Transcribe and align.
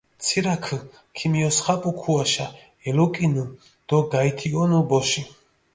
ცირაქჷ 0.23 0.77
ქიმიოსხაპუ 1.15 1.91
ქუაშა, 1.99 2.47
ელუკჷნჷ 2.87 3.43
დო 3.87 3.97
გაითიჸუნუ 4.11 4.79
ბოში. 4.89 5.23